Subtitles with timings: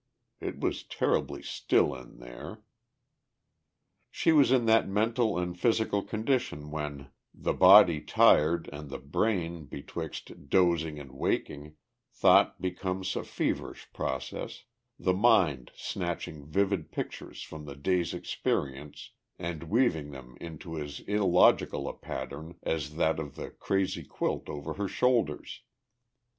[0.39, 2.63] It was terribly still in there.
[4.09, 9.65] She was in that mental and physical condition when, the body tired and the brain
[9.65, 11.75] betwixt dozing and waking,
[12.11, 14.63] thought becomes a feverish process,
[14.97, 21.87] the mind snatching vivid pictures from the day's experience and weaving them into as illogical
[21.87, 25.61] a pattern as that of the crazy quilt over her shoulders.